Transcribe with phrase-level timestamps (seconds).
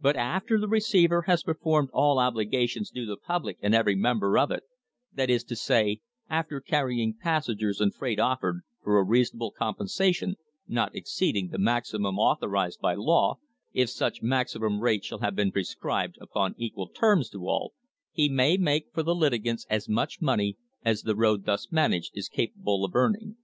[0.00, 4.52] But after the receiver has performed all obligations due the public and every member of
[4.52, 4.62] it
[5.12, 5.98] that is to say,
[6.30, 10.36] after carrying passengers and freight offered, for a reasonable compensation
[10.68, 13.40] not exceeding the maximum author ised by law,
[13.72, 17.72] if such maximum rates shall have been prescribed, upon equal terms to all,
[18.12, 22.28] he may make for the litigants as much money as the road thus managed is
[22.28, 23.36] capable of earning.